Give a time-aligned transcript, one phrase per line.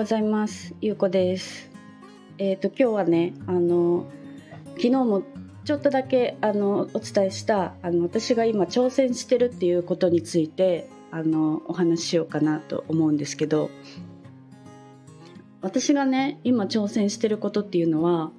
[0.00, 1.70] ございますゆうこです
[2.38, 4.06] えっ、ー、と今日はねあの
[4.68, 5.22] 昨日も
[5.66, 13.68] ちょっとだけあのお伝えしたあの私が今挑戦してるっていうことについてあのお話ししようかなと思うんですけど
[15.60, 18.30] 私がね今挑戦してることっていうのは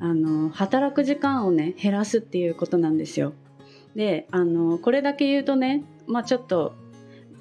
[0.00, 3.32] あの働く時間をね減らすっていうことなんですよ。
[3.94, 6.74] であのこれだけ言うとねまあちょっと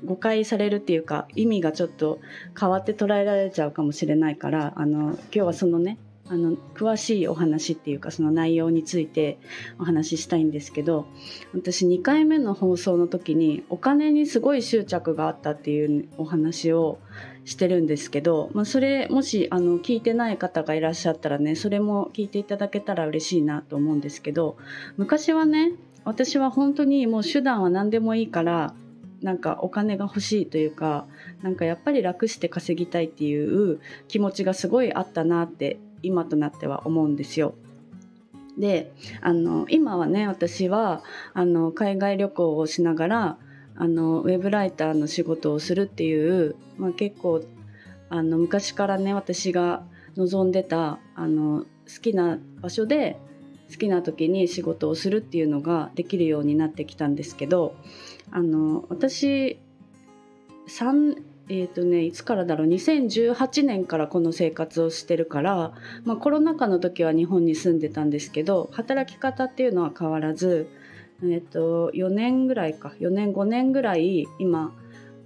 [0.06, 2.20] 誤解されるっていうか意味がちょっと
[2.60, 5.98] 変わって捉えられちゃうかもしれないからあの今日はそのね
[6.28, 9.38] あの詳しいお話っていうかその内容について
[9.78, 11.06] お話ししたいんですけど
[11.54, 16.98] 私2回目の放送の時にお金にすごい執着があったっていうお話を
[17.44, 24.58] してるんですけど、まあ、それもしあの聞いてない方がいらっしゃったらねそれも聞いていただけたら嬉しいなと思うんですけど
[24.98, 25.74] 昔はね
[26.06, 28.74] 私は本当にもう手段は何でもいいから
[29.26, 31.08] なんかお金が欲しいというか
[31.42, 37.56] なんかやっぱり楽して稼ぎたいっていう気持ちがすごいあったなって今となっては思うんですよ。
[38.56, 41.02] であの今はね私は
[41.34, 43.38] あの海外旅行をしながら
[43.76, 47.44] あのウェブライターの仕事をするっていう、まあ、結構
[48.10, 49.82] あの昔からね私が
[50.16, 53.18] 望んでたあの好きな場所で
[53.72, 57.76] 好きな時に仕事をするっていうのができるようになってきたんですけど
[58.36, 59.58] あの私
[60.68, 70.68] 3えーとね、いつからだろう2018年からこの生活をしてるから、まあ、コロナ禍の時は日本に住んでたんですけど働き方っていうのは変わらず
[71.24, 74.74] えっ、と4年ぐらいか4年5年ぐらい今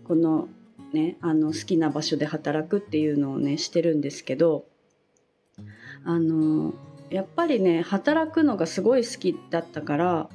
[0.04, 0.50] この
[0.92, 4.66] ねあの好きな場所で働くっていうのをねしてるんですけど
[6.04, 6.74] あの
[7.10, 10.30] やっぱりね働くのがすごい好きだったから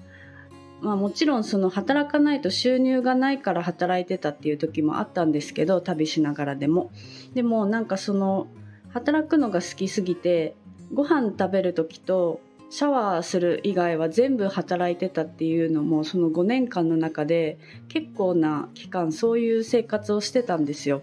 [0.81, 6.91] まあ、もちろんその働かないと収入がないから働いてたっていう時もあったんですけど旅しながらでも
[7.33, 8.49] でもなんかその
[8.91, 10.55] 働くのが好きすぎて
[10.93, 12.41] ご飯食べる時と
[12.71, 21.03] シャワーする以外は全部働いてたっていうのもその5年間の中で結構な期間そういう生活をしてたんですよ。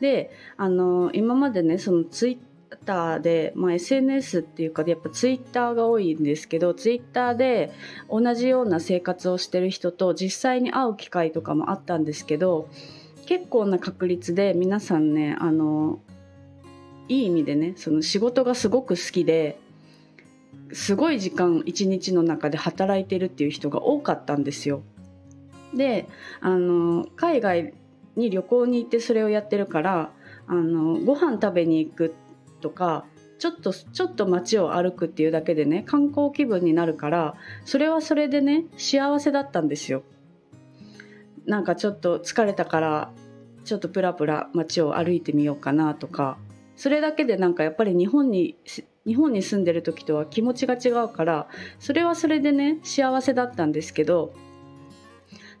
[0.00, 2.38] であの今までねそのツイッ
[2.84, 7.72] ターで、まあ、SNS っていうかやっぱツイッターが多いんですけどツイッターで
[8.10, 12.68] 同じような生活をしてる人と実際に会う機会とかもあったんですけど
[13.26, 16.00] 結構な確率で皆さんねあの
[17.08, 19.58] いい意味でねその仕事がすごく好きで
[20.72, 24.82] すごい時間一日の中で働いてるっていう人が多かったんですよ。
[25.74, 26.08] で
[26.40, 27.74] あの海外
[28.16, 30.10] に旅行に行ってそれをやってるから
[30.46, 32.14] あのご飯食べに行く
[32.66, 33.06] とか
[33.38, 37.34] ちょっとちょっと街を歩くっていうだけでね観光気分になるから
[37.64, 40.02] それはそれでね幸せだったんですよ。
[41.46, 43.12] なんかちょっと疲れたから
[43.64, 46.38] ちょっとプラプラ街を歩いてみようかなとか
[46.74, 48.56] それだけでなんかやっぱり日本に
[49.06, 51.48] 日本に住んでる時とは気持ちが違うから
[51.78, 54.34] それはそれでね幸せだったんですけど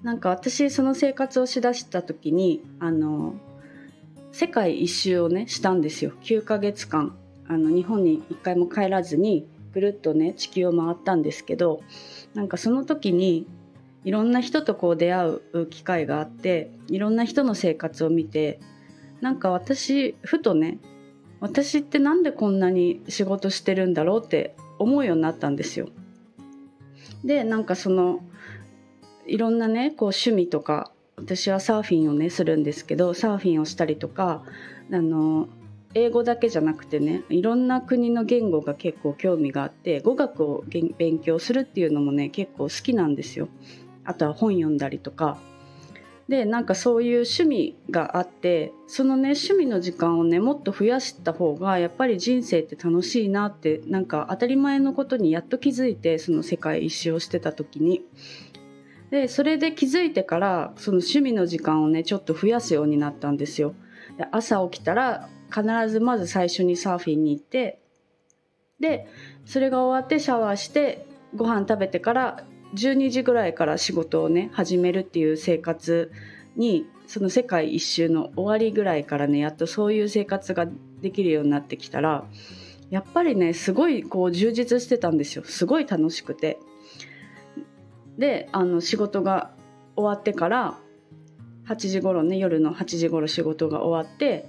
[0.02, 3.34] なんか私その生活をしだした時にあの
[4.36, 7.16] 世界一周をねしたんですよ9ヶ月間
[7.48, 11.80] あの日本に一回も帰らずにぐるっとね地球を回ったんですけど
[12.34, 13.46] なんかその時に
[14.04, 18.60] いろんな人とこう出会う機会があっていろんな人の生活を見て
[19.22, 20.80] なんか私ふとね
[21.40, 25.88] 私ってなんでこんなに仕事してるんだろうって思うようになったんですよ。
[27.24, 28.20] でなんかその
[29.26, 34.42] いろんなねこう趣味とか私はサーフィンをねするんですけどサーフィンをしたりとか
[34.92, 35.48] あの
[35.94, 40.64] 英語だけじゃなくてねいろんな国の言語が結構興味があって語学を
[40.98, 43.48] 勉強するっていうのもね結構好きなんですよ。
[44.04, 45.38] あとは本読んだりとか。
[46.28, 58.02] でなんかそういう趣味があってそのね趣味の時間をねもっと増やした方がやっぱり人生って楽しいなってなんか当たり前のことにやっと気づいてその世界一周をしてた時に
[59.10, 63.74] でそれで気づいてからその趣味の時間をねちょっと増やすようになったんですよ。
[64.18, 67.78] で朝起きたら必ずまず最初にサーフィンに行って
[68.80, 69.06] で
[69.44, 72.44] それが終わってシャワーしてご飯食べてから
[72.74, 76.12] 12時ぐらいから仕事をね始めるっていう生活
[76.56, 80.66] にその世界一周の終わりぐらいからねやっとそういう生活が
[81.00, 82.24] できるようになってきたら
[82.90, 86.58] やっぱりねすごいこう充実してたんですよすごい楽しくて。
[88.18, 89.50] であの仕事が
[89.96, 90.78] 終わってから
[91.66, 94.48] 8時頃ね夜の8時頃仕事が終わって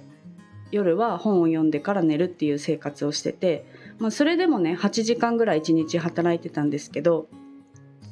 [0.70, 3.66] 夜は本を読んでから寝るっていう生活をしてて、
[3.98, 7.28] まあ、それでもね8時間ぐらい1日働いてたんですけど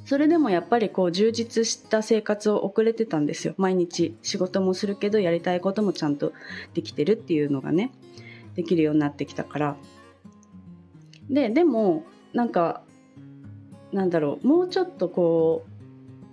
[0.06, 3.54] それでもやっぱりこう充実した生活を送れてたんですよ。
[3.56, 6.32] 毎日仕事もするけどやりたいこともちゃんと
[6.74, 7.90] できてるっていうのがね
[8.54, 9.76] できるようになってきたから。
[11.28, 12.82] ででもなんか
[13.92, 15.64] なんだろうもうちょっとこ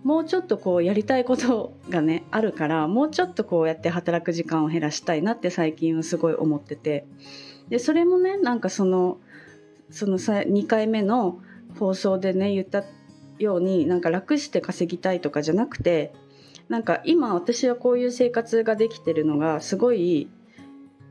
[0.03, 7.05] うもうちょっとこうやりたいことがねあるからもうちょっとこうやって働く時間を減らしたいなって最近はすごい思ってて。
[7.69, 9.17] でそれもねなんかその
[9.89, 11.39] その2回目の
[11.79, 12.83] 放送でね言った
[13.39, 16.13] ようになんか楽して稼ぎたいとかじゃなくて
[16.69, 20.29] なんか今私はこういう生活ができてるのがすごい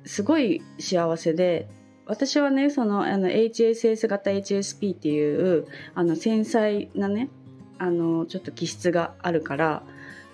[0.05, 1.69] すごい幸せで
[2.07, 7.31] 私はねそのあの HSS 型 HSP っていうあの繊細なね
[7.79, 9.83] あのちょっと気質があるから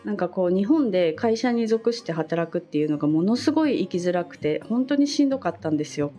[0.04, 6.12] なんかこう日本で会社に属して働くっていうのがものすごい生きづらくて本当にしんどかったんですよ。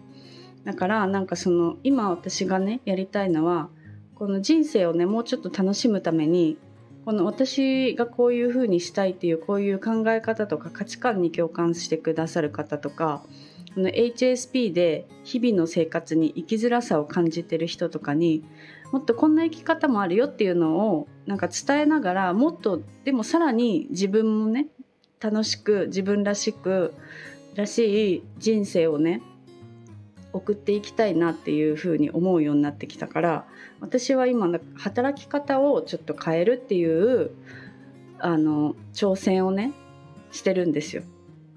[0.65, 3.69] だからなんかその今私がねやりたいのは
[4.15, 6.57] この人生をねもうちょっと楽しむために
[7.05, 13.23] この私がこういう風にしたいっていうこういう考え方とか価値観に共感してくださる方とか
[13.73, 18.43] この HSP で日々の生活に生きづらさを感じてる人とかに
[18.91, 24.67] もっとこんな生き方もあるよっていうのをなんか伝えながらもっとでもさらに自分もね
[25.19, 26.93] 楽しく自分らしく
[27.55, 29.21] らしい人生をね
[30.31, 33.47] 送っていきたいなっていうふうに思うようになってきたから
[33.79, 37.31] 私は今働き方をちょっと変えるっていう
[38.19, 39.73] あの挑戦をね
[40.31, 41.03] してるんですよ。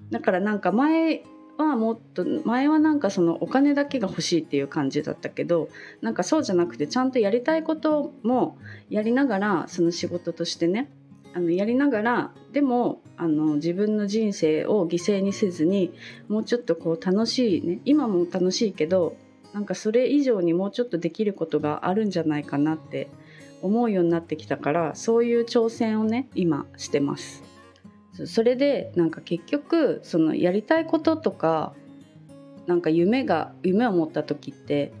[0.09, 1.23] だからなんか前
[1.57, 5.69] はもっと前はなんかそのお金だけが欲しいっていう感じだったけど
[6.01, 8.57] なんかそうじゃなくてちゃんとやりたいことも
[8.89, 10.89] やりながらその仕事としてね
[11.35, 15.93] あのやりながらでもあの自分の人生を犠牲にせずに
[16.27, 19.15] もうちょっとこう楽しいね今も楽しいけど
[19.53, 23.09] なんかそれ以上にもうちょっとできることがあるんじゃないかなって
[23.61, 27.52] 思うようになってきたからそういう挑戦をね今してます。
[28.25, 31.73] それでなんか結局そのやりたいこととか
[32.67, 34.93] なんか夢が夢を持った時って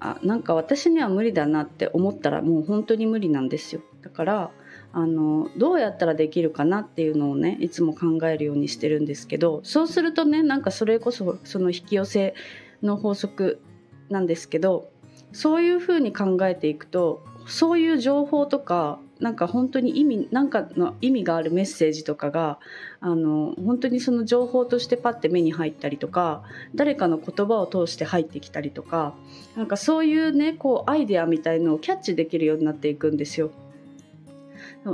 [0.00, 3.82] あなんか私には無理だなって思ったらもう本当に無理なんですよ。
[4.02, 4.50] だから
[4.92, 12.34] あのどうやったらできるかなっていうのをねいつも考えるようにしてるんですけどそうするとねなんかそれこそその引き寄せ
[12.82, 13.60] の法則
[14.08, 14.90] なんですけど
[15.32, 22.58] そういうふうに考えていくとそういう情報とかなんか本当に意味なんかの意味があるメッセージとかが
[23.00, 26.42] あの本当にその情報としてパッて目に入ったりとか
[26.74, 29.14] 誰かの言葉を通して入ってきたりとか
[29.56, 33.50] なんかそういうねこうアイデアみたいのをキャッチできるようになっていくんですよ。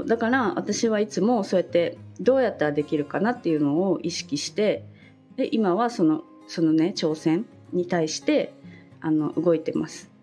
[0.06, 4.84] だから私はいつもそうやってどうやったらできるかなっていうのを意識して
[5.36, 8.52] で今はそのそのね挑戦に対して
[9.00, 10.15] あの動いてます。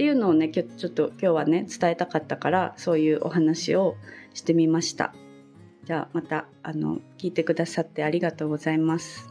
[0.00, 3.96] っていうのをねちょっと今日はね伝えたかったからそういうお話を
[4.32, 5.12] してみました。
[5.84, 9.28] じゃあまたあの聞いてくださってありがとうございます。